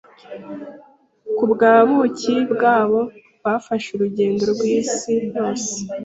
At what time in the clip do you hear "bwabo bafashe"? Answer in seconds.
2.51-3.89